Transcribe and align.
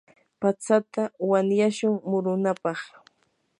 patsata 0.39 1.03
wanyashun 1.31 1.95
murunapaq. 2.09 2.79